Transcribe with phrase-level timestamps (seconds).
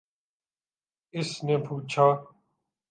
[1.13, 2.05] اس نے پوچھا